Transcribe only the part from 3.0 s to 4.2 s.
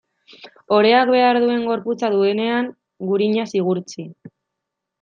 gurinaz igurtzi.